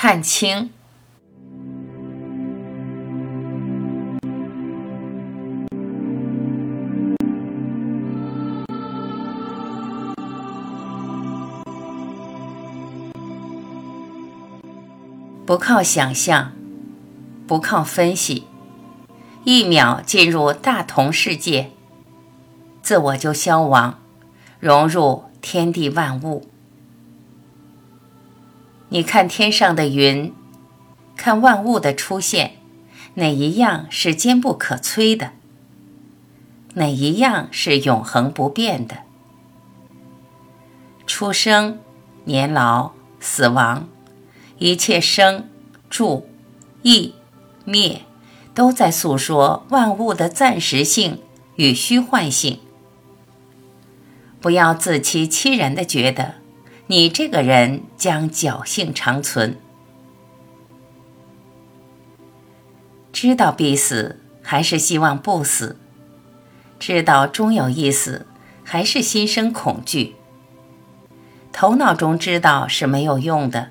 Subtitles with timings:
[0.00, 0.70] 看清。
[15.44, 16.52] 不靠想象，
[17.48, 18.44] 不靠分析，
[19.42, 21.72] 一秒进入大同世界，
[22.82, 23.98] 自我就消亡，
[24.60, 26.46] 融入天地万物。
[28.90, 30.32] 你看天上的云，
[31.16, 32.52] 看万物的出现，
[33.14, 35.32] 哪一样是坚不可摧的？
[36.74, 38.98] 哪一样是永恒不变的？
[41.06, 41.78] 出生、
[42.24, 43.88] 年老、死亡。
[44.58, 45.48] 一切生、
[45.88, 46.28] 住、
[46.82, 47.14] 异、
[47.64, 48.02] 灭，
[48.54, 51.20] 都在诉说万物的暂时性
[51.54, 52.58] 与虚幻性。
[54.40, 56.36] 不要自欺欺人的觉得，
[56.90, 59.58] 你这个人将侥幸长存。
[63.12, 65.76] 知道必死，还是希望不死；
[66.78, 68.26] 知道终有一死，
[68.64, 70.16] 还是心生恐惧。
[71.52, 73.68] 头脑中知道是没有用的。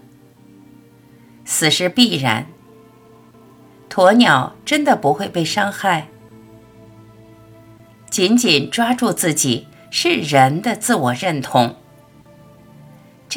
[1.44, 2.46] 死是必然。
[3.90, 6.10] 鸵鸟真的不会被伤害。
[8.12, 11.76] 紧紧抓住自己是人的自我认同。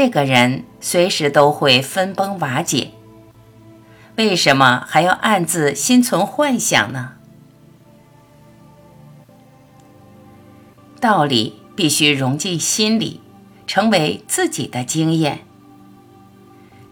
[0.02, 2.92] 这个人随时都会分崩瓦解。
[4.16, 7.16] 为什么还要暗自心存幻想呢？
[10.98, 13.20] 道理必须融进心里，
[13.66, 15.40] 成为自己的经验。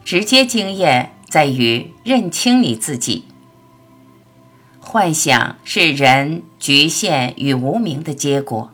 [0.04, 3.24] 直接经验在于认清你自己。
[4.80, 8.70] 幻想是人局限与无明的结果。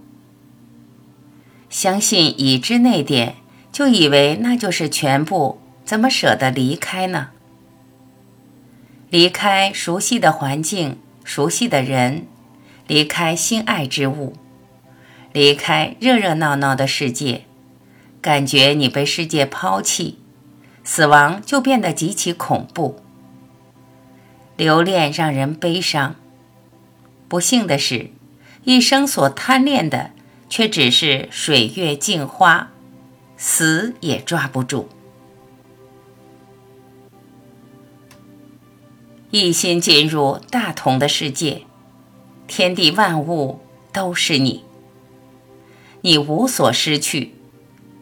[1.71, 3.37] 相信已知那点，
[3.75, 7.31] 就以为那就是全部，怎么舍得离开呢？
[9.11, 12.29] 离开熟悉的环境、熟悉的人，
[12.87, 14.35] 离开心爱之物，
[15.33, 17.47] 离开热热闹闹的世界，
[18.23, 20.21] 感觉你被世界抛弃。
[20.85, 23.01] 死亡就变得极其恐怖，
[24.57, 26.15] 留恋让人悲伤。
[27.27, 28.11] 不幸的是，
[28.63, 30.13] 一生所贪恋的
[30.49, 32.71] 却只是水月镜花，
[33.47, 34.89] 死也抓不住。
[39.31, 41.67] 一心进入大同的世界，
[42.47, 43.61] 天地万物
[43.93, 44.65] 都是你，
[46.01, 47.35] 你无所失去，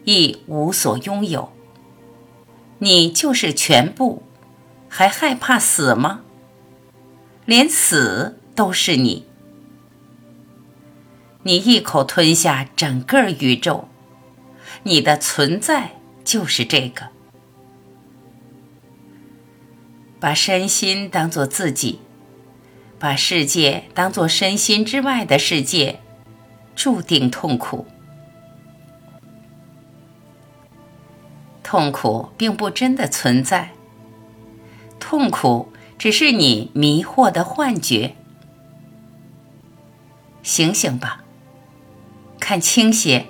[0.04, 1.52] 亦无所拥有。
[2.78, 4.22] 你就是全部，
[4.88, 6.20] 还害怕死吗？
[7.44, 9.26] 连死都是你，
[11.42, 13.88] 你一口吞下整个宇宙，
[14.84, 15.92] 你的存在
[16.24, 17.08] 就是这个。
[20.18, 21.98] 把身心当做自己，
[22.98, 26.00] 把世界当做身心之外的世界，
[26.76, 27.86] 注定痛苦。
[31.62, 33.72] 痛苦并不真的存在，
[35.00, 38.14] 痛苦只是你迷惑的幻觉。
[40.42, 41.24] 醒醒吧，
[42.38, 43.26] 看清些，